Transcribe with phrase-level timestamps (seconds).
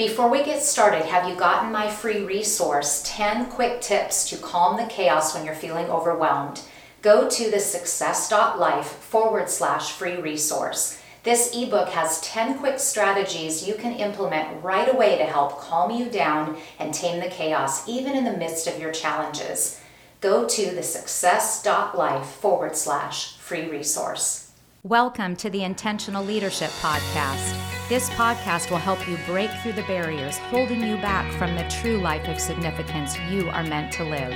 [0.00, 4.78] Before we get started, have you gotten my free resource 10 quick tips to calm
[4.78, 6.62] the chaos when you're feeling overwhelmed?
[7.02, 10.98] Go to the success.life forward slash free resource.
[11.22, 16.08] This ebook has 10 quick strategies you can implement right away to help calm you
[16.08, 19.82] down and tame the chaos, even in the midst of your challenges.
[20.22, 24.49] Go to the success.life forward slash free resource.
[24.84, 27.54] Welcome to the Intentional Leadership Podcast.
[27.90, 31.98] This podcast will help you break through the barriers holding you back from the true
[31.98, 34.32] life of significance you are meant to live.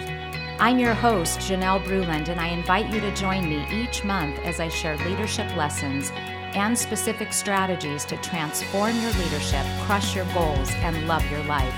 [0.61, 4.61] I'm your host, Janelle Bruland, and I invite you to join me each month as
[4.61, 11.09] I share leadership lessons and specific strategies to transform your leadership, crush your goals, and
[11.09, 11.75] love your life.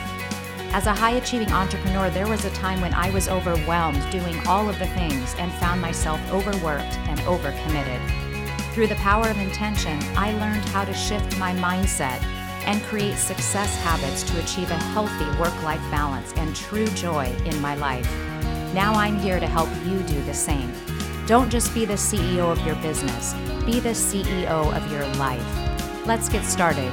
[0.72, 4.68] As a high achieving entrepreneur, there was a time when I was overwhelmed doing all
[4.68, 8.25] of the things and found myself overworked and overcommitted.
[8.76, 12.22] Through the power of intention, I learned how to shift my mindset
[12.66, 17.58] and create success habits to achieve a healthy work life balance and true joy in
[17.62, 18.06] my life.
[18.74, 20.70] Now I'm here to help you do the same.
[21.26, 23.32] Don't just be the CEO of your business,
[23.64, 26.06] be the CEO of your life.
[26.06, 26.92] Let's get started.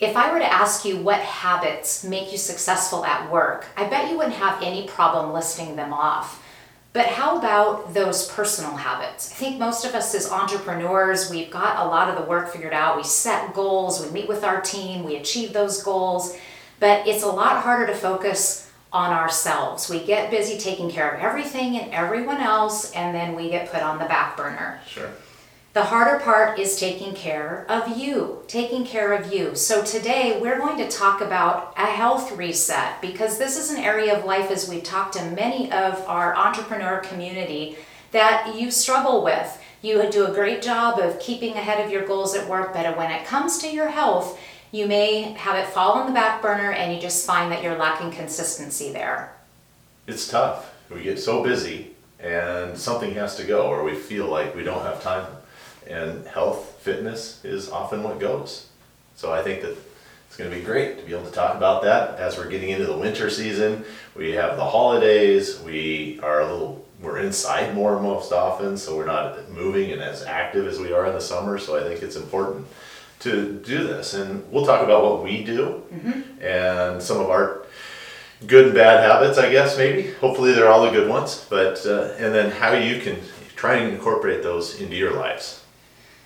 [0.00, 4.10] If I were to ask you what habits make you successful at work, I bet
[4.10, 6.42] you wouldn't have any problem listing them off.
[6.92, 9.30] But how about those personal habits?
[9.30, 12.72] I think most of us as entrepreneurs, we've got a lot of the work figured
[12.72, 12.96] out.
[12.96, 16.36] We set goals, we meet with our team, we achieve those goals,
[16.80, 19.90] but it's a lot harder to focus on ourselves.
[19.90, 23.82] We get busy taking care of everything and everyone else, and then we get put
[23.82, 24.80] on the back burner.
[24.86, 25.10] Sure.
[25.78, 29.54] The harder part is taking care of you, taking care of you.
[29.54, 34.18] So today we're going to talk about a health reset because this is an area
[34.18, 37.76] of life, as we've talked to many of our entrepreneur community,
[38.10, 39.56] that you struggle with.
[39.80, 43.12] You do a great job of keeping ahead of your goals at work, but when
[43.12, 44.36] it comes to your health,
[44.72, 47.78] you may have it fall on the back burner and you just find that you're
[47.78, 49.32] lacking consistency there.
[50.08, 50.74] It's tough.
[50.90, 54.82] We get so busy and something has to go or we feel like we don't
[54.82, 55.24] have time
[55.88, 58.66] and health, fitness is often what goes.
[59.16, 59.76] So I think that
[60.26, 62.70] it's going to be great to be able to talk about that as we're getting
[62.70, 63.84] into the winter season.
[64.14, 65.58] We have the holidays.
[65.60, 70.24] We are a little we're inside more most often, so we're not moving and as
[70.24, 71.58] active as we are in the summer.
[71.58, 72.66] So I think it's important
[73.20, 76.42] to do this, and we'll talk about what we do mm-hmm.
[76.42, 77.66] and some of our
[78.46, 80.12] good and bad habits, I guess maybe.
[80.14, 83.16] Hopefully, they're all the good ones, but uh, and then how you can
[83.56, 85.64] try and incorporate those into your lives.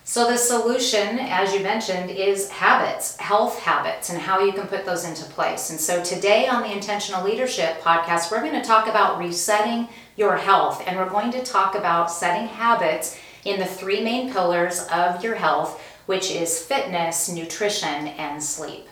[0.05, 4.85] So, the solution, as you mentioned, is habits, health habits, and how you can put
[4.85, 5.71] those into place.
[5.71, 10.37] And so, today on the Intentional Leadership podcast, we're going to talk about resetting your
[10.37, 15.23] health, and we're going to talk about setting habits in the three main pillars of
[15.23, 18.89] your health, which is fitness, nutrition, and sleep.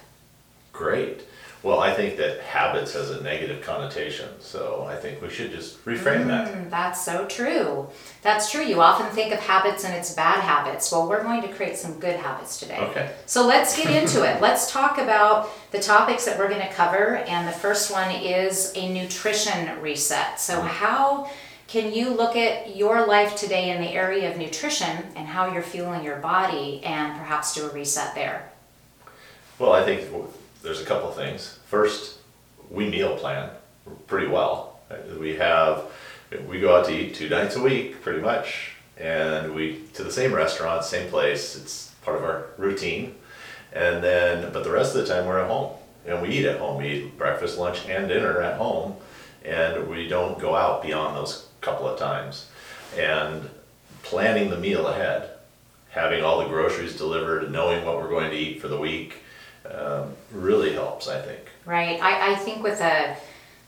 [0.72, 1.22] Great.
[1.62, 5.84] Well, I think that habits has a negative connotation, so I think we should just
[5.84, 6.70] reframe mm, that.
[6.70, 7.86] That's so true.
[8.22, 8.62] That's true.
[8.62, 10.90] You often think of habits and it's bad habits.
[10.90, 12.78] Well, we're going to create some good habits today.
[12.78, 13.12] Okay.
[13.26, 14.40] So let's get into it.
[14.50, 18.72] Let's talk about the topics that we're going to cover, and the first one is
[18.74, 20.40] a nutrition reset.
[20.40, 20.66] So, mm.
[20.66, 21.30] how
[21.66, 25.62] can you look at your life today in the area of nutrition and how you're
[25.62, 28.50] fueling your body and perhaps do a reset there?
[29.58, 30.10] Well, I think
[30.62, 31.58] there's a couple things.
[31.66, 32.18] First,
[32.70, 33.50] we meal plan
[34.06, 34.80] pretty well.
[35.18, 35.84] We have
[36.46, 40.12] we go out to eat two nights a week, pretty much, and we to the
[40.12, 41.56] same restaurant, same place.
[41.56, 43.14] It's part of our routine,
[43.72, 45.72] and then but the rest of the time we're at home
[46.06, 46.78] and we eat at home.
[46.78, 48.96] We eat breakfast, lunch, and dinner at home,
[49.44, 52.48] and we don't go out beyond those couple of times.
[52.96, 53.48] And
[54.02, 55.30] planning the meal ahead,
[55.90, 59.16] having all the groceries delivered, knowing what we're going to eat for the week
[59.74, 61.40] um, really helps, I think.
[61.64, 62.00] Right.
[62.02, 63.16] I, I think with the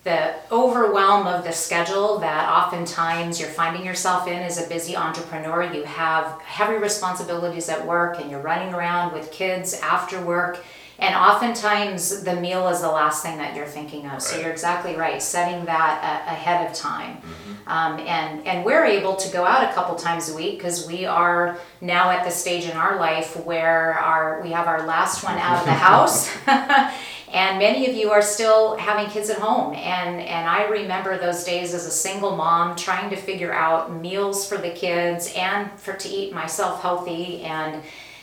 [0.04, 5.62] the overwhelm of the schedule that oftentimes you're finding yourself in as a busy entrepreneur,
[5.72, 10.64] you have heavy responsibilities at work and you're running around with kids after work
[10.98, 14.12] and oftentimes the meal is the last thing that you're thinking of.
[14.12, 14.22] Right.
[14.22, 17.16] So you're exactly right, setting that uh, ahead of time.
[17.16, 17.68] Mm-hmm.
[17.68, 21.04] Um, and, and we're able to go out a couple times a week because we
[21.04, 25.38] are now at the stage in our life where our, we have our last one
[25.38, 26.30] out of the house.
[27.32, 31.44] and many of you are still having kids at home and and i remember those
[31.44, 35.94] days as a single mom trying to figure out meals for the kids and for
[35.94, 37.82] to eat myself healthy and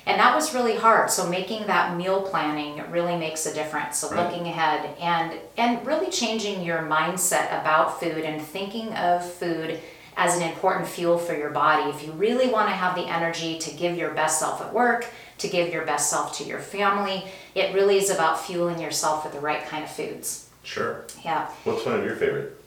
[0.10, 4.10] and that was really hard so making that meal planning really makes a difference so
[4.10, 4.26] right.
[4.26, 9.80] looking ahead and and really changing your mindset about food and thinking of food
[10.20, 11.90] as an important fuel for your body.
[11.90, 15.08] If you really want to have the energy to give your best self at work,
[15.38, 17.24] to give your best self to your family,
[17.56, 20.50] it really is about fueling yourself with the right kind of foods.
[20.64, 21.06] Sure.
[21.24, 21.48] Yeah.
[21.64, 22.59] What's one of your favorite?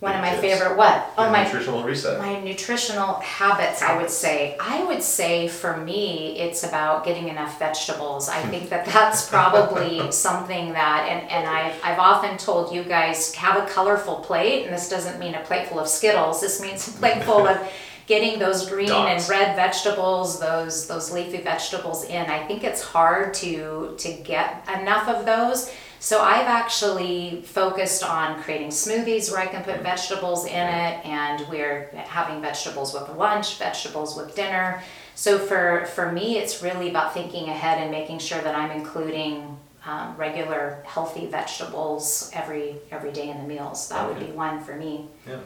[0.00, 1.12] One of my favorite what?
[1.18, 2.18] Oh my nutritional reset.
[2.18, 4.56] my nutritional habits, I would say.
[4.58, 8.30] I would say for me, it's about getting enough vegetables.
[8.30, 13.34] I think that that's probably something that, and, and I've, I've often told you guys,
[13.34, 16.40] have a colorful plate, and this doesn't mean a plate full of Skittles.
[16.40, 17.58] This means a plate full of
[18.06, 19.28] getting those green Dots.
[19.28, 22.24] and red vegetables, those those leafy vegetables in.
[22.26, 25.70] I think it's hard to to get enough of those.
[26.02, 31.46] So I've actually focused on creating smoothies where I can put vegetables in it, and
[31.50, 34.82] we're having vegetables with lunch, vegetables with dinner.
[35.14, 39.58] So for for me, it's really about thinking ahead and making sure that I'm including
[39.84, 43.90] um, regular healthy vegetables every every day in the meals.
[43.90, 45.06] That would be one for me.
[45.28, 45.40] Yeah.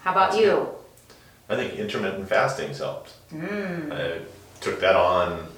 [0.00, 0.68] How about That's you?
[1.48, 3.14] I think intermittent fasting's helped.
[3.32, 3.90] Mm.
[3.90, 4.20] I
[4.60, 5.48] took that on,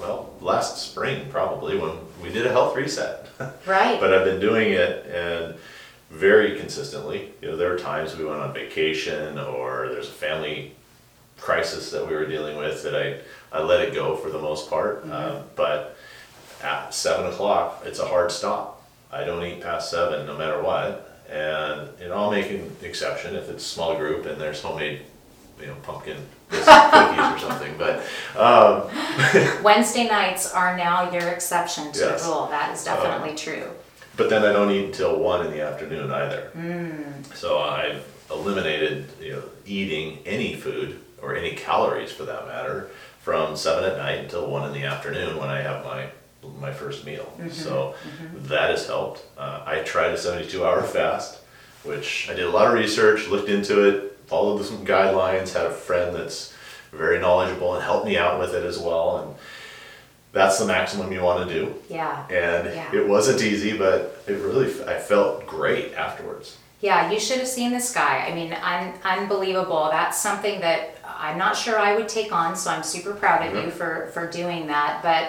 [0.00, 3.26] well, last spring probably when we did a health reset.
[3.66, 4.00] Right.
[4.00, 5.54] but I've been doing it and
[6.10, 7.32] very consistently.
[7.40, 10.72] You know, there were times we went on vacation or there's a family
[11.38, 13.20] crisis that we were dealing with that I,
[13.56, 15.08] I let it go for the most part.
[15.10, 15.96] Um, but
[16.62, 18.82] at seven o'clock, it's a hard stop.
[19.12, 21.06] I don't eat past seven no matter what.
[21.30, 25.02] And, you know, I'll make an exception if it's a small group and there's homemade,
[25.60, 26.16] you know, pumpkin
[26.50, 27.74] cookies or something.
[27.78, 28.02] But
[28.36, 32.22] um, Wednesday nights are now your exception to Yes.
[32.24, 32.46] the rule.
[32.48, 33.70] That is definitely true.
[34.16, 36.50] But then I don't eat until one in the afternoon either.
[37.34, 43.56] So I've eliminated, you know, eating any food or any calories for that matter from
[43.56, 46.06] seven at night until one in the afternoon when I have my
[46.58, 47.30] my first meal.
[47.50, 47.94] So
[48.34, 49.22] that has helped.
[49.38, 51.38] Uh, I tried a 72 hour fast,
[51.84, 55.72] which I did a lot of research, looked into it, followed some guidelines, had a
[55.72, 56.54] friend that's
[56.92, 59.18] very knowledgeable and helped me out with it as well.
[59.18, 59.34] And
[60.32, 62.24] that's the maximum you want to do Yeah.
[62.30, 62.94] and Yeah.
[62.94, 67.72] it wasn't easy but it really i felt great afterwards Yeah, you should have seen
[67.72, 68.24] this guy.
[68.26, 69.88] I mean, un- unbelievable.
[69.90, 73.52] That's something that I'm not sure I would take on, so I'm super proud of
[73.54, 73.78] you mm-hmm.
[73.80, 75.02] for, for doing that.
[75.02, 75.24] But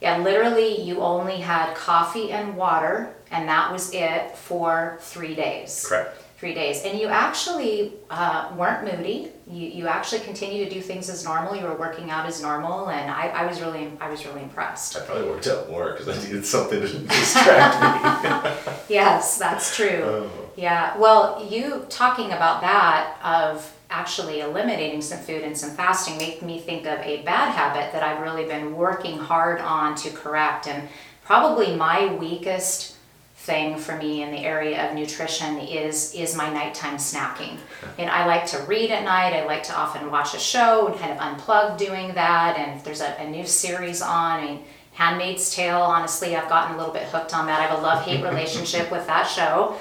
[0.00, 5.86] yeah, literally, you only had coffee and water, and that was it for three days.
[5.88, 6.84] correct Three days.
[6.84, 9.32] And you actually uh, weren't moody.
[9.48, 11.56] You, you actually continued to do things as normal.
[11.56, 14.96] You were working out as normal, and I, I was really I was really impressed.
[14.96, 20.02] i probably worked out more because i needed something to distract me Yes, that's true.
[20.04, 20.30] Oh.
[20.56, 26.42] Yeah, well, you talking about that of actually eliminating some food and some fasting made
[26.42, 30.68] me think of a bad habit that I've really been working hard on to correct.
[30.68, 30.88] And
[31.24, 32.94] probably my weakest
[33.48, 37.56] thing for me in the area of nutrition is is my nighttime snacking.
[37.96, 39.32] And I like to read at night.
[39.34, 42.56] I like to often watch a show and kind of unplug doing that.
[42.58, 46.74] And if there's a, a new series on, I mean, Handmaid's Tale, honestly, I've gotten
[46.74, 47.58] a little bit hooked on that.
[47.60, 49.78] I have a love hate relationship with that show.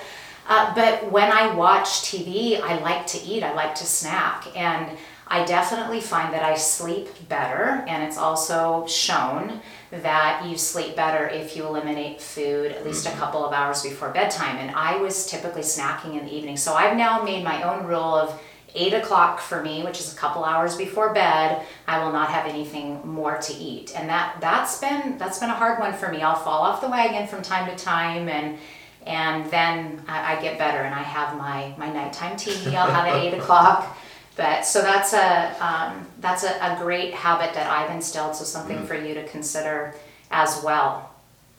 [0.48, 4.48] Uh, but when I watch TV, I like to eat, I like to snack.
[4.56, 4.98] And
[5.30, 7.84] I definitely find that I sleep better.
[7.88, 13.10] And it's also shown that you sleep better if you eliminate food at least a
[13.10, 13.20] mm-hmm.
[13.20, 14.58] couple of hours before bedtime.
[14.58, 16.58] And I was typically snacking in the evening.
[16.58, 18.42] So I've now made my own rule of
[18.76, 22.46] eight o'clock for me, which is a couple hours before bed, I will not have
[22.46, 23.94] anything more to eat.
[23.96, 26.22] And that that's been that's been a hard one for me.
[26.22, 28.58] I'll fall off the wagon from time to time and
[29.06, 32.76] and then I, I get better and I have my my nighttime tea.
[32.76, 33.98] I'll have at eight o'clock.
[34.38, 38.36] But so that's a um, that's a, a great habit that I've instilled.
[38.36, 39.96] So something for you to consider
[40.32, 41.10] as well.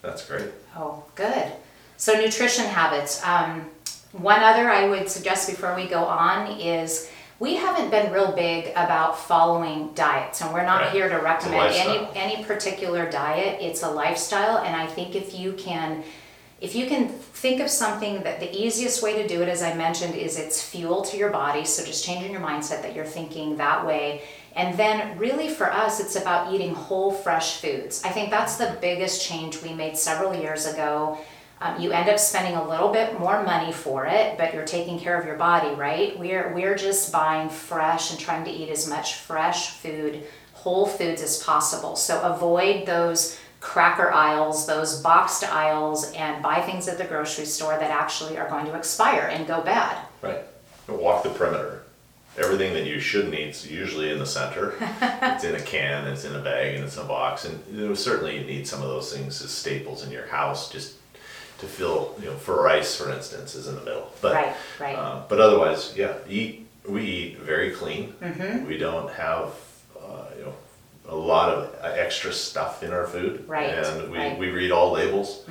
[0.02, 1.52] that's great Oh, good.
[1.96, 3.24] So nutrition habits.
[3.24, 3.66] Um,
[4.12, 8.68] one other I would suggest before we go on is we haven't been real big
[8.70, 10.92] about following diets, and we're not Right.
[10.92, 13.60] here to recommend any any particular diet.
[13.60, 16.04] It's a lifestyle, and I think if you can.
[16.60, 19.74] If you can think of something that the easiest way to do it, as I
[19.74, 21.64] mentioned, is it's fuel to your body.
[21.64, 24.22] So just changing your mindset that you're thinking that way.
[24.56, 28.02] And then, really, for us, it's about eating whole, fresh foods.
[28.04, 31.18] I think that's the biggest change we made several years ago.
[31.60, 34.98] Um, you end up spending a little bit more money for it, but you're taking
[34.98, 36.18] care of your body, right?
[36.18, 40.24] We're we're just buying fresh and trying to eat as much fresh food,
[40.54, 41.94] whole foods as possible.
[41.96, 47.76] So avoid those cracker aisles, those boxed aisles, and buy things at the grocery store
[47.78, 49.96] that actually are going to expire and go bad.
[50.22, 50.40] right
[50.88, 51.82] walk the perimeter
[52.38, 54.72] everything that you should need is usually in the center
[55.02, 57.86] it's in a can it's in a bag and it's in a box and you
[57.88, 60.94] know, certainly you need some of those things as staples in your house just
[61.58, 64.96] to fill you know for rice for instance is in the middle but Right, right.
[64.96, 68.14] um, but otherwise yeah eat we eat very clean.
[68.22, 68.66] Mm-hmm.
[68.66, 69.50] We don't have, uh,
[71.08, 73.44] a lot of extra stuff in our food.
[73.48, 74.32] Right, And we, right.
[74.32, 74.40] Mm-hmm.
[74.40, 75.44] we read all labels.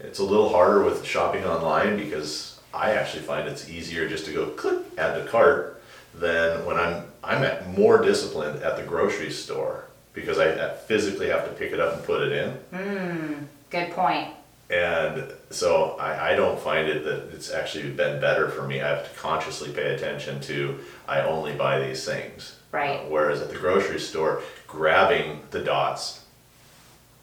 [0.00, 4.32] It's a little harder with shopping online because I actually find it's easier just to
[4.32, 5.82] go click, add to cart
[6.14, 11.44] than when I'm, I'm at more disciplined at the grocery store because I physically have
[11.44, 13.48] to pick it up and put it in.
[13.70, 14.28] Good point.
[14.70, 18.82] And so I, I don't find it that it's actually been better for me.
[18.82, 22.56] I have to consciously pay attention to I only buy these things.
[22.70, 23.00] Right.
[23.00, 26.24] Uh, whereas at the grocery store, grabbing the dots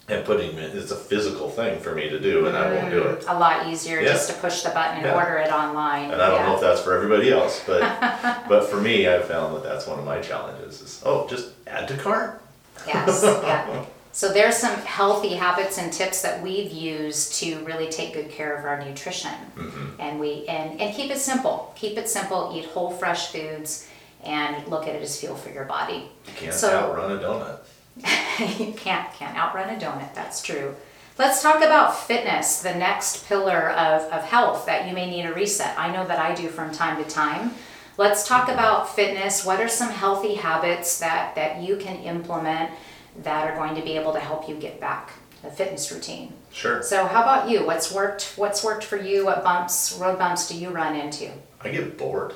[0.07, 2.89] and putting them in, it's a physical thing for me to do, and I won't
[2.91, 3.25] do it.
[3.27, 4.09] A lot easier Yeah.
[4.13, 5.15] just to push the button and Yeah.
[5.15, 6.11] order it online.
[6.11, 6.45] And I don't Yeah.
[6.47, 7.81] know if that's for everybody else, but
[8.49, 10.81] but for me, I've found that that's one of my challenges.
[10.81, 12.41] Is oh, just add to cart.
[12.87, 13.85] Yes, yeah.
[14.15, 18.55] So there's some healthy habits and tips that we've used to really take good care
[18.55, 19.33] of our nutrition.
[19.57, 19.99] Mm-hmm.
[19.99, 21.73] And we and, and keep it simple.
[21.75, 23.89] Keep it simple, eat whole fresh foods
[24.23, 26.09] and look at it as fuel for your body.
[26.27, 27.59] You can't So- outrun a donut.
[28.57, 30.73] you can't can't outrun a donut, that's true.
[31.17, 35.33] Let's talk about fitness, the next pillar of, of health that you may need a
[35.33, 35.77] reset.
[35.77, 37.51] I know that I do from time to time.
[37.97, 39.45] Let's talk about fitness.
[39.45, 42.71] What are some healthy habits that, that you can implement
[43.23, 45.11] that are going to be able to help you get back
[45.43, 46.33] a fitness routine?
[46.51, 46.81] Sure.
[46.81, 47.65] So how about you?
[47.65, 49.25] What's worked what's worked for you?
[49.25, 51.31] What bumps, road bumps do you run into?
[51.61, 52.33] I get bored.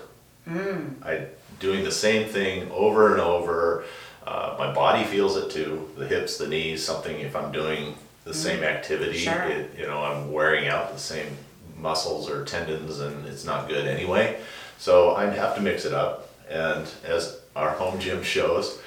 [0.48, 1.04] Mm.
[1.06, 1.28] I
[1.60, 3.84] doing the same thing over and over.
[4.26, 5.90] Uh, my body feels it too.
[5.98, 7.20] The hips, the knees, something.
[7.20, 7.96] If I'm doing
[8.26, 9.34] the same activity, Mm.
[9.34, 9.44] Sure.
[9.44, 11.38] it, you know, I'm wearing out the same
[11.78, 14.40] muscles or tendons, and it's not good anyway.
[14.78, 16.30] So I'd have to mix it up.
[16.50, 18.79] And as our home gym shows,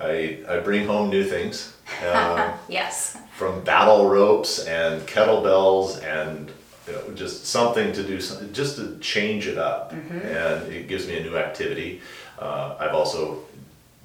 [0.00, 1.74] I I bring home new things.
[2.06, 3.16] Um, Yes.
[3.36, 6.50] from battle ropes and kettlebells and
[6.86, 11.06] you know, just something to do some- just to change it up and it gives
[11.08, 12.00] me a new activity
[12.38, 13.38] uh, i've also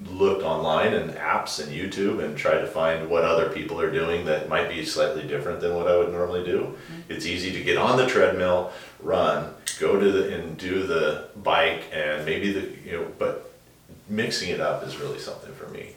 [0.09, 4.25] looked online and apps and youtube and tried to find what other people are doing
[4.25, 6.75] that might be slightly different than what i would normally do
[7.09, 11.83] it's easy to get on the treadmill run go to the and do the bike
[11.93, 13.44] and maybe the you know but
[14.07, 15.95] mixing it up is really something for me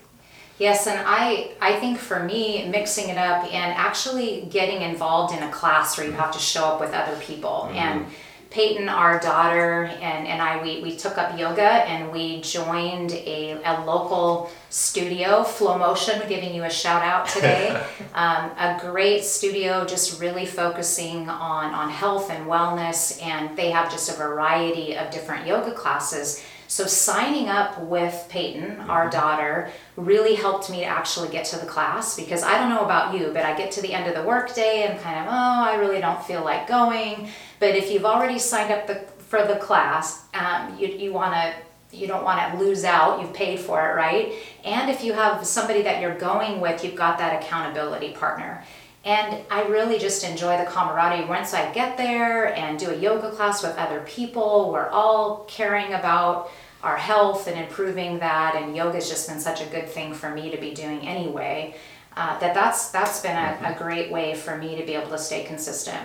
[0.58, 5.40] Yes, and I I think for me mixing it up and actually getting involved in
[5.44, 8.06] a class where you have to show up with other people and
[8.50, 13.60] Peyton, our daughter, and, and I, we, we took up yoga and we joined a,
[13.62, 17.68] a local studio, Flow Motion, giving you a shout out today.
[18.14, 23.90] um, a great studio, just really focusing on, on health and wellness, and they have
[23.90, 26.42] just a variety of different yoga classes.
[26.68, 31.64] So signing up with Peyton, our daughter, really helped me to actually get to the
[31.64, 34.28] class because I don't know about you, but I get to the end of the
[34.28, 37.30] workday and kind of, oh, I really don't feel like going.
[37.58, 41.54] But if you've already signed up the, for the class, um, you, you want to
[41.90, 44.34] you don't want to lose out you've paid for it right?
[44.62, 48.62] And if you have somebody that you're going with you've got that accountability partner
[49.04, 51.26] and i really just enjoy the camaraderie.
[51.28, 55.92] Once i get there and do a yoga class with other people we're all caring
[55.94, 56.50] about
[56.82, 60.50] our health and improving that and yoga's just been such a good thing for me
[60.50, 61.74] to be doing anyway
[62.18, 65.18] uh, that that's that's been a, a great way for me to be able to
[65.18, 66.00] stay consistent.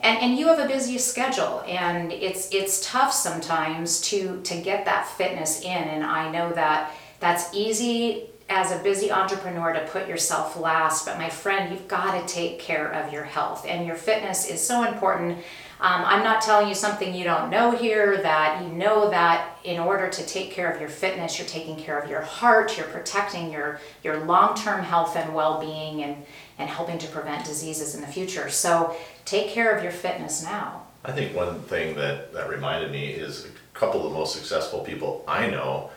[0.00, 4.84] And, and you have a busy schedule and it's it's tough sometimes to to get
[4.84, 10.08] that fitness in and i know that that's easy as a busy entrepreneur to put
[10.08, 13.96] yourself last but my friend you've got to take care of your health and your
[13.96, 15.38] fitness is so important.
[15.80, 19.80] Um, i'm not telling you something you don't know here that you know that in
[19.80, 23.50] order to take care of your fitness you're taking care of your heart you're protecting
[23.50, 26.24] your your long-term health and well-being and
[26.58, 28.48] and helping to prevent diseases in the future.
[28.48, 30.82] So take care of your fitness now.
[31.04, 34.80] I think one thing that, that reminded me is a couple of the most successful
[34.80, 35.90] people I know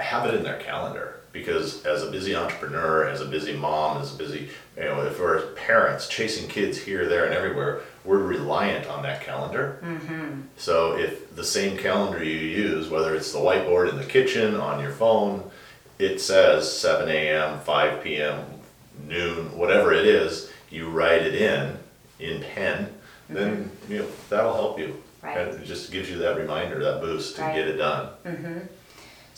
[0.00, 4.14] have it in their calendar because as a busy entrepreneur, as a busy mom, as
[4.14, 8.86] a busy, you know, if we're parents chasing kids here, there, and everywhere, we're reliant
[8.86, 9.78] on that calendar.
[9.82, 10.42] Mm-hmm.
[10.56, 14.80] So if the same calendar you use, whether it's the whiteboard in the kitchen, on
[14.80, 15.50] your phone,
[15.98, 18.44] it says 7 a.m., 5 p.m.,
[19.06, 21.78] noon, whatever it is, you write it in
[22.18, 22.92] in pen,
[23.28, 25.00] then you know that'll help you.
[25.22, 25.36] Right.
[25.38, 27.54] And it just gives you that reminder, that boost to Right.
[27.54, 28.08] get it done.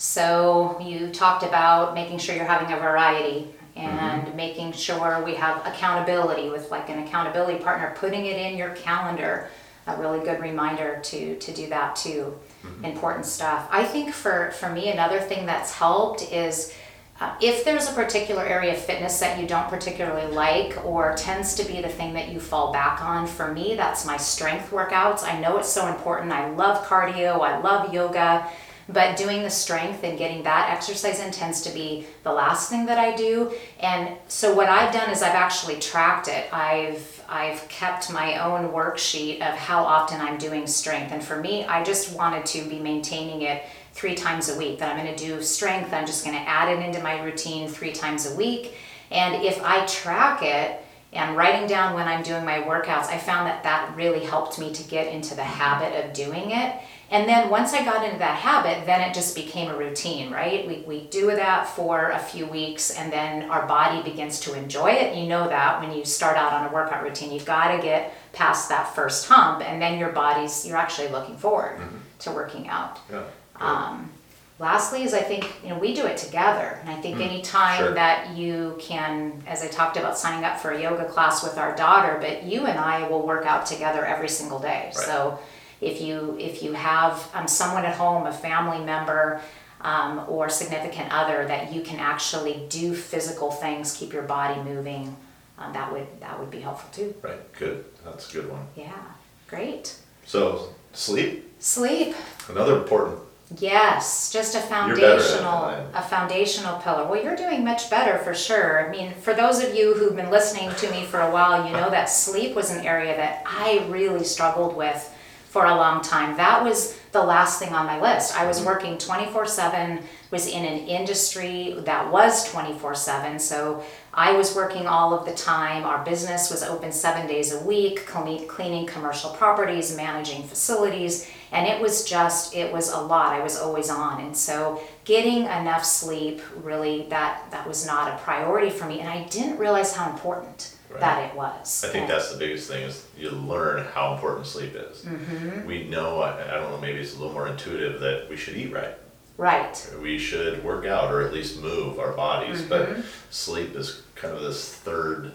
[0.01, 5.63] So you talked about making sure you're having a variety and making sure we have
[5.63, 9.47] accountability with like an accountability partner, putting it in your calendar.
[9.85, 12.35] A really good reminder to to do that too.
[12.83, 13.67] Important stuff.
[13.69, 16.73] I think for for me another thing that's helped is
[17.19, 21.53] uh, if there's a particular area of fitness that you don't particularly like or tends
[21.55, 25.23] to be the thing that you fall back on, for me, that's my strength workouts.
[25.23, 26.31] I know it's so important.
[26.31, 28.49] I love cardio, I love yoga,
[28.89, 32.85] but doing the strength and getting that exercise in tends to be the last thing
[32.85, 33.53] that I do.
[33.79, 36.51] And so what I've done is I've actually tracked it.
[36.53, 41.13] I've I've kept my own worksheet of how often I'm doing strength.
[41.13, 44.79] And for me, I just wanted to be maintaining it three times a week.
[44.79, 45.93] That I'm going to do strength.
[45.93, 48.73] I'm just going to add it into my routine three times a week.
[49.11, 50.83] And if I track it
[51.13, 54.73] and writing down when I'm doing my workouts, I found that that really helped me
[54.73, 56.75] to get into the habit of doing it.
[57.11, 60.65] And then once I got into that habit, then it just became a routine, right?
[60.65, 64.91] We, we do that for a few weeks and then our body begins to enjoy
[64.91, 65.17] it.
[65.17, 68.13] You know that when you start out on a workout routine, you've got to get
[68.31, 71.97] past that first hump and then your body's, you're actually looking forward mm-hmm.
[72.19, 72.99] to working out.
[73.11, 73.23] Yeah.
[73.57, 74.09] Um,
[74.57, 76.79] lastly is I think, you know, we do it together.
[76.79, 77.93] And I think mm, anytime sure.
[77.93, 81.75] that you can, as I talked about signing up for a yoga class with our
[81.75, 84.85] daughter, but you and I will work out together every single day.
[84.85, 84.95] Right.
[84.95, 85.39] So
[85.81, 89.41] if you if you have um, someone at home, a family member,
[89.81, 95.15] um, or significant other that you can actually do physical things, keep your body moving,
[95.57, 97.13] um, that would that would be helpful too.
[97.21, 97.51] Right.
[97.53, 97.83] Good.
[98.05, 98.65] That's a good one.
[98.75, 99.03] Yeah.
[99.47, 99.97] Great.
[100.25, 101.51] So sleep.
[101.59, 102.15] Sleep.
[102.47, 103.19] Another important
[103.59, 107.05] Yes, just a foundational a foundational pillar.
[107.05, 108.87] Well, you're doing much better for sure.
[108.87, 111.73] I mean, for those of you who've been listening to me for a while, you
[111.73, 115.13] know that sleep was an area that I really struggled with
[115.51, 116.37] for a long time.
[116.37, 118.39] That was the last thing on my list.
[118.39, 123.37] I was working 24 7, was in an industry that was 24 7.
[123.37, 125.83] So I was working all of the time.
[125.83, 131.29] Our business was open seven days a week, cleaning commercial properties, managing facilities.
[131.51, 133.33] And it was just, it was a lot.
[133.33, 134.21] I was always on.
[134.21, 139.01] And so getting enough sleep really, that, that was not a priority for me.
[139.01, 140.99] And I didn't realize how important right.
[140.99, 141.83] that it was.
[141.83, 145.03] I think and, that's the biggest thing is you learn how important sleep is.
[145.03, 145.65] Mm-hmm.
[145.65, 148.57] We know, I, I don't know, maybe it's a little more intuitive that we should
[148.57, 148.95] eat right.
[149.37, 149.93] Right.
[150.01, 152.69] We should work out or at least move our bodies, mm-hmm.
[152.69, 155.31] but sleep is kind of this third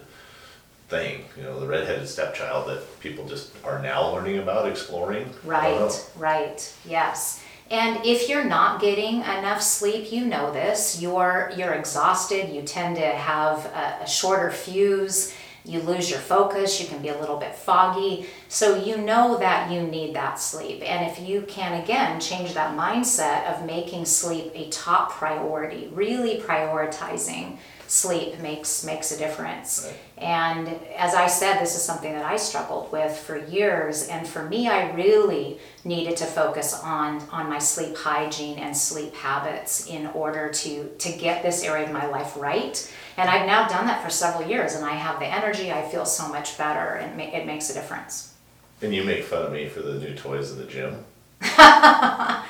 [0.87, 5.29] thing, you know, the redheaded stepchild that people just are now learning about, exploring.
[5.43, 7.43] Right, right, yes.
[7.69, 11.01] And if you're not getting enough sleep, you know this.
[11.01, 12.49] You're you're exhausted.
[12.49, 15.33] You tend to have a, a, shorter fuse.
[15.67, 16.79] You lose your focus.
[16.81, 18.27] You can be a little bit foggy.
[18.47, 20.81] So you know that you need that sleep.
[20.83, 26.39] And if you can again change that mindset of making sleep a top priority, really
[26.39, 29.85] prioritizing sleep makes makes a difference.
[29.85, 30.06] Right.
[30.17, 34.07] And as I said, this is something that I struggled with for years.
[34.07, 39.13] And for me, I really needed to focus on on my sleep hygiene and sleep
[39.13, 42.91] habits in order to to get this area of my life right.
[43.17, 45.71] And I've now done that for several years, and I have the energy.
[45.71, 48.33] I feel so much better, and it makes a difference.
[48.81, 51.03] And you make fun of me for the new toys in the gym.
[51.41, 52.47] ah,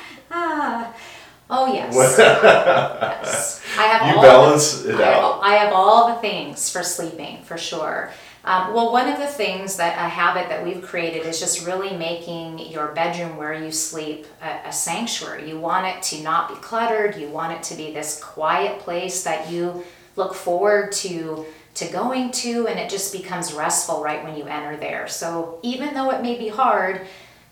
[1.50, 1.96] Oh yes.
[2.20, 3.62] yes.
[3.78, 5.37] I have you balance it I out.
[5.48, 8.12] I have all the things for sleeping for sure.
[8.44, 11.96] Um, well, one of the things that a habit that we've created is just really
[11.96, 15.50] making your bedroom where you sleep a, a sanctuary.
[15.50, 17.16] You want it to not be cluttered.
[17.16, 19.86] You want it to be this quiet place that you
[20.18, 24.76] look forward to to going to, and it just becomes restful right when you enter
[24.76, 25.08] there.
[25.08, 27.08] So even though it may be hard,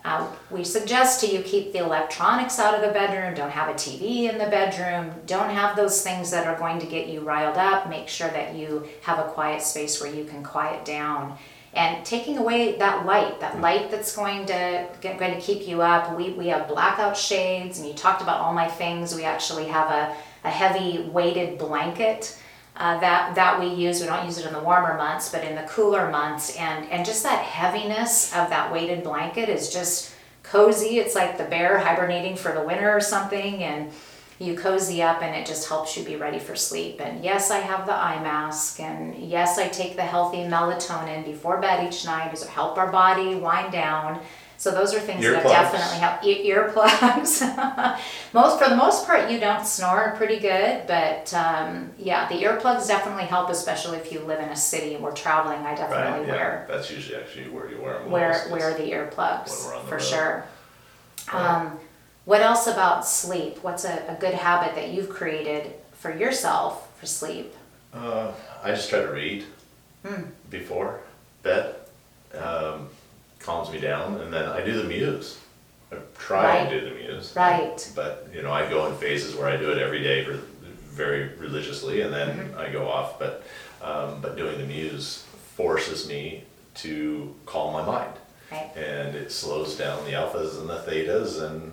[0.05, 3.73] uh, we suggest to you keep the electronics out of the bedroom, don't have a
[3.73, 7.57] TV in the bedroom, don't have those things that are going to get you riled
[7.57, 7.89] up.
[7.89, 11.35] Make sure that you have a quiet space where you can quiet down.
[11.73, 15.81] And taking away that light, that light that's going to get, going to keep you
[15.81, 16.15] up.
[16.15, 19.15] We, we have blackout shades, and you talked about all my things.
[19.15, 22.39] We actually have a, a heavy weighted blanket
[22.77, 24.01] uh, that that we use.
[24.01, 27.05] We don't use it in the warmer months, but in the cooler months, and and
[27.05, 30.99] just that heaviness of that weighted blanket is just cozy.
[30.99, 33.91] It's like the bear hibernating for the winter or something, and
[34.39, 36.99] you cozy up, and it just helps you be ready for sleep.
[36.99, 41.61] And yes, I have the eye mask, and yes, I take the healthy melatonin before
[41.61, 44.19] bed each night to help our body wind down.
[44.57, 46.23] So those are things that definitely help.
[46.23, 47.41] E- earplugs.
[48.33, 52.87] most for the most part, you don't snore pretty good, but um, yeah, the earplugs
[52.87, 55.59] definitely help, especially if you live in a city and we're traveling.
[55.59, 56.33] I definitely right, yeah.
[56.33, 56.65] wear.
[56.69, 58.11] That's usually actually where you wear them.
[58.11, 60.01] Wear wear the earplugs the for road.
[60.01, 60.45] sure.
[61.31, 61.79] Um,
[62.25, 63.59] what else about sleep?
[63.61, 67.53] What's a, a good habit that you've created for yourself for sleep?
[67.93, 68.31] Uh,
[68.63, 69.45] I just try to read
[70.03, 70.27] mm.
[70.49, 71.01] before
[71.43, 71.75] bed.
[72.33, 72.89] Um,
[73.45, 75.39] calms me down, and then I do the muse.
[75.91, 77.33] I try and do the muse.
[77.35, 77.91] Right.
[77.95, 80.27] But you know, I go in phases where I do it every day,
[80.89, 82.59] very religiously, and then mm-hmm.
[82.59, 83.19] I go off.
[83.19, 83.43] But
[83.81, 86.43] um, but doing the muse forces me
[86.75, 88.13] to calm my mind,
[88.51, 88.71] right.
[88.75, 91.71] and it slows down the alphas and the thetas, and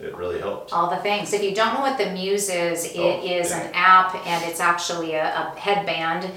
[0.00, 0.72] it really helps.
[0.72, 1.32] all the things.
[1.32, 3.60] If you don't know what the Muse is, it Oh, is yeah.
[3.60, 6.30] an app and it's actually a, a headband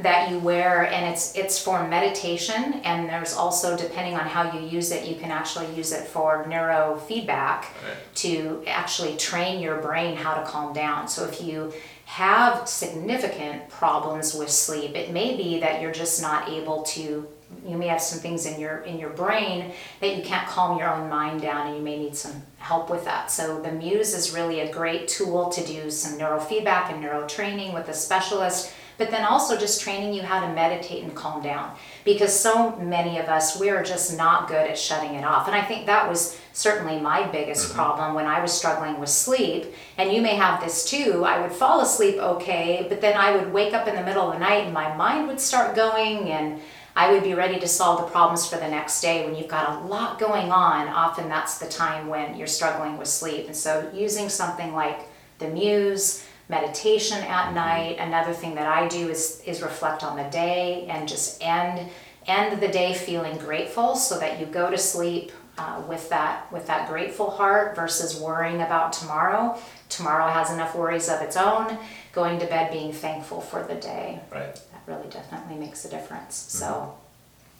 [0.00, 4.66] that you wear and it's it's for meditation and there's also depending on how you
[4.68, 8.14] use it you can actually use it for neurofeedback Right.
[8.16, 11.72] to actually train your brain how to calm down so if you
[12.04, 17.26] have significant problems with sleep it may be that you're just not able to
[17.66, 20.88] you may have some things in your in your brain that you can't calm your
[20.88, 24.32] own mind down and you may need some help with that so the muse is
[24.32, 29.24] really a great tool to do some neurofeedback and neurotraining with a specialist but then
[29.24, 31.74] also just training you how to meditate and calm down.
[32.04, 35.46] Because so many of us we're just not good at shutting it off.
[35.46, 37.76] And i think that was certainly my biggest mm-hmm.
[37.76, 39.72] problem when i was struggling with sleep.
[39.96, 41.24] And you may have this too.
[41.24, 44.34] I would fall asleep okay but then i would wake up in the middle of
[44.34, 46.60] the night and my mind would start going and
[46.96, 49.24] I would be ready to solve the problems for the next day.
[49.24, 53.06] When you've got a lot going on, often that's the time when you're struggling with
[53.06, 53.46] sleep.
[53.46, 55.08] And so, using something like
[55.38, 60.24] the Muse, meditation at night, another thing that I do is, is reflect on the
[60.24, 61.88] day and just end
[62.26, 66.66] end the day feeling grateful so that you go to sleep uh, with that with
[66.66, 69.58] that grateful heart versus worrying about tomorrow.
[69.88, 71.78] Tomorrow has enough worries of its own.
[72.12, 74.54] Going to bed being thankful for the day Right.
[74.54, 76.34] that really definitely makes a difference.
[76.36, 76.94] So,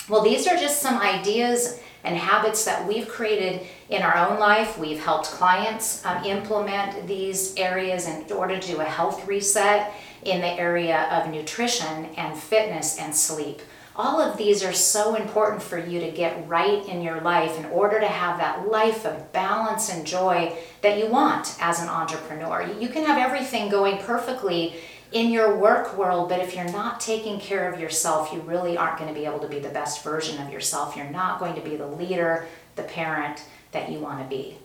[0.08, 4.78] well, these are just some ideas and habits that we've created in our own life.
[4.78, 9.92] We've helped clients um, implement these areas in order to do a health reset
[10.24, 13.60] in the area of nutrition and fitness and sleep.
[13.96, 17.64] All of these are so important for you to get right in your life in
[17.66, 22.62] order to have that life of balance and joy that you want as an entrepreneur.
[22.78, 24.74] You can have everything going perfectly
[25.12, 28.98] in your work world, but if you're not taking care of yourself, you really aren't
[28.98, 30.96] going to be able to be the best version of yourself.
[30.96, 33.42] You're not going to be the leader, the parent
[33.72, 34.56] that you want to be.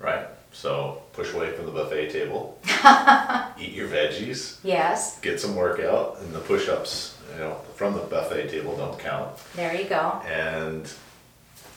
[0.00, 0.26] Right.
[0.52, 2.58] So push away from the buffet table.
[2.64, 4.58] eat your veggies.
[4.64, 9.36] Yes, Get some workout, and the push-ups, you know, from the buffet table don't count.
[9.54, 10.20] there you go.
[10.26, 10.90] And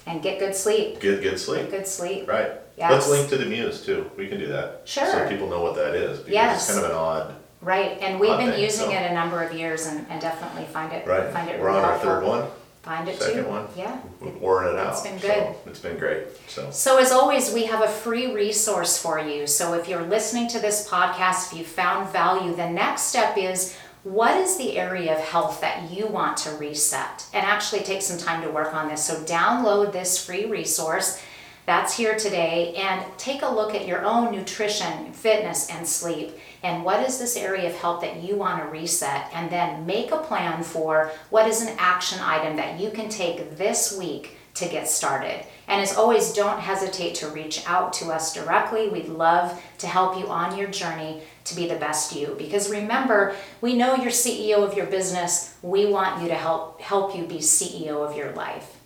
[0.07, 0.99] And get good sleep.
[1.01, 1.69] get good Get sleep.
[1.69, 2.27] good sleep.
[2.27, 2.51] Right.
[2.77, 2.91] Yes.
[2.91, 4.09] Let's link to the Muse too.
[4.17, 4.81] We can do that.
[4.85, 5.05] Sure.
[5.05, 6.63] So people know what that is because Yes.
[6.69, 7.35] it's kind of an odd.
[7.61, 10.65] Right, and we've been Okay, using so- it a number of years and, and definitely
[10.65, 11.31] find it Right.
[11.31, 12.09] find it We're really on our helpful.
[12.11, 12.43] third one.
[12.81, 13.25] Find it too.
[13.25, 13.67] Second one.
[13.75, 13.97] Yeah.
[14.19, 14.93] We're pouring it out.
[14.93, 15.55] It's been So good.
[15.67, 16.23] it's been great.
[16.47, 19.45] So So, as always, we have a free resource for you.
[19.45, 23.75] So, if you're listening to this podcast, if you found value, the next step is
[24.03, 27.25] what is the area of health that you want to reset?
[27.35, 29.03] And actually take some time to work on this.
[29.03, 31.21] So, download this free resource
[31.67, 36.35] that's here today and take a look at your own nutrition, fitness, and sleep.
[36.63, 39.29] And what is this area of help that you want to reset?
[39.33, 43.57] And then make a plan for what is an action item that you can take
[43.57, 45.45] this week to get started.
[45.67, 48.89] And as always, don't hesitate to reach out to us directly.
[48.89, 52.35] We'd love to help you on your journey to be the best you.
[52.37, 55.55] Because remember, we know you're CEO of your business.
[55.61, 58.80] We want you to help help you be CEO of your life.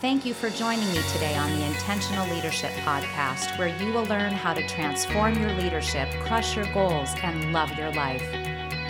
[0.00, 4.30] Thank you for joining me today on the Intentional Leadership Podcast, where you will learn
[4.30, 8.22] how to transform your leadership, crush your goals, and love your life.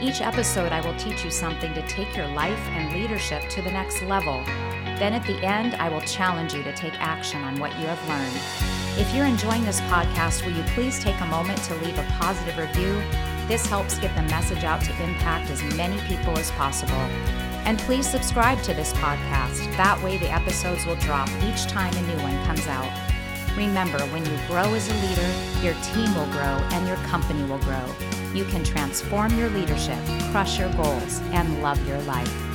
[0.03, 3.71] Each episode, I will teach you something to take your life and leadership to the
[3.71, 4.43] next level.
[4.99, 8.07] Then at the end, I will challenge you to take action on what you have
[8.07, 9.01] learned.
[9.01, 12.59] If you're enjoying this podcast, will you please take a moment to leave a positive
[12.59, 13.03] review?
[13.49, 17.09] This helps get the message out to impact as many people as possible.
[17.65, 19.65] And please subscribe to this podcast.
[19.77, 22.91] That way, the episodes will drop each time a new one comes out.
[23.57, 27.59] Remember, when you grow as a leader, your team will grow and your company will
[27.59, 27.85] grow.
[28.33, 29.99] You can transform your leadership,
[30.31, 32.48] crush your goals, and love your life.